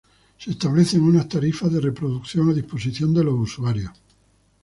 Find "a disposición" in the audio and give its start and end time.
2.49-3.13